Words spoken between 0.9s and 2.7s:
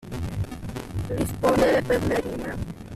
Rispondere per le rime.